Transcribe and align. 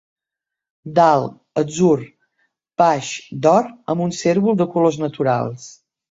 Dalt, 0.99 1.33
atzur; 1.61 2.01
baix, 2.83 3.09
d'or, 3.47 3.69
amb 3.95 4.05
un 4.07 4.15
cérvol 4.21 4.57
de 4.63 4.67
colors 4.77 4.99
naturals. 5.03 5.69